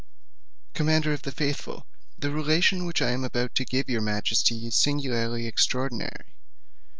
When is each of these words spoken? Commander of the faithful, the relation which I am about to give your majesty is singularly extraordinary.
Commander 0.73 1.13
of 1.13 1.21
the 1.21 1.31
faithful, 1.31 1.85
the 2.17 2.31
relation 2.31 2.87
which 2.87 3.03
I 3.03 3.11
am 3.11 3.23
about 3.23 3.53
to 3.53 3.63
give 3.63 3.87
your 3.87 4.01
majesty 4.01 4.65
is 4.65 4.73
singularly 4.73 5.45
extraordinary. 5.45 6.33